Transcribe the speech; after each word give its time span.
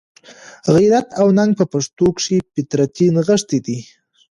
غیرت 0.75 1.07
او 1.19 1.27
ننګ 1.37 1.51
په 1.59 1.65
پښتنو 1.73 2.07
کښي 2.15 2.37
فطرتي 2.53 3.05
نغښتی 3.15 3.59
دئ. 3.65 3.79